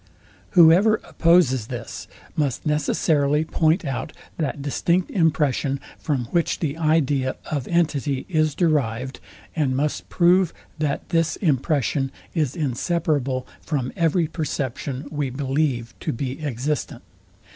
Whoever 0.57 0.95
opposes 1.03 1.67
this, 1.67 2.07
must 2.35 2.65
necessarily 2.65 3.45
point 3.45 3.85
out 3.85 4.11
that 4.37 4.59
distinct 4.59 5.11
impression, 5.11 5.79
from 5.99 6.25
which 6.31 6.57
the 6.57 6.75
idea 6.75 7.35
of 7.51 7.67
entity 7.67 8.25
is 8.27 8.55
derived, 8.55 9.19
and 9.55 9.77
must 9.77 10.09
prove, 10.09 10.55
that 10.79 11.09
this 11.09 11.35
impression 11.35 12.11
is 12.33 12.55
inseparable 12.55 13.45
from 13.61 13.91
every 13.95 14.25
perception 14.25 15.07
we 15.11 15.29
believe 15.29 15.93
to 15.99 16.11
be 16.11 16.43
existent. 16.43 17.03